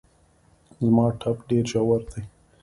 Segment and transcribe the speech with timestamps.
[0.83, 2.23] زما ټپ ډېر ژور دی